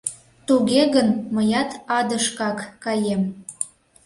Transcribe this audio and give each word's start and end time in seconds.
Туге 0.47 0.81
гын, 0.95 1.07
мыят 1.35 1.71
адышкак 1.97 2.59
каем... 2.83 3.21